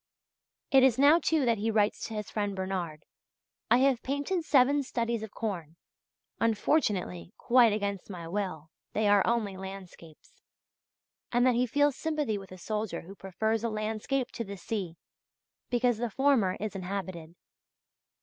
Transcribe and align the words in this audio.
It 0.71 0.81
is 0.81 0.97
now, 0.97 1.19
too, 1.19 1.45
that 1.45 1.59
he 1.59 1.69
writes 1.69 2.07
to 2.07 2.15
his 2.15 2.31
friend 2.31 2.55
Bernard: 2.55 3.05
"I 3.69 3.77
have 3.85 4.01
painted 4.01 4.43
seven 4.43 4.81
studies 4.81 5.21
of 5.21 5.29
corn; 5.29 5.75
unfortunately 6.39 7.33
quite 7.37 7.71
against 7.71 8.09
my 8.09 8.27
will, 8.27 8.71
they 8.93 9.07
are 9.07 9.21
only 9.27 9.57
landscapes" 9.57 10.29
(page 10.41 11.33
75), 11.33 11.37
and 11.37 11.45
that 11.45 11.53
he 11.59 11.67
feels 11.67 11.95
sympathy 11.95 12.39
with 12.39 12.51
a 12.51 12.57
soldier 12.57 13.01
who 13.01 13.13
prefers 13.13 13.63
a 13.63 13.69
landscape 13.69 14.31
to 14.31 14.43
the 14.43 14.57
sea, 14.57 14.95
because 15.69 15.99
the 15.99 16.09
former 16.09 16.57
is 16.59 16.75
inhabited 16.75 17.33
(page 17.33 17.35
85). 17.37 17.37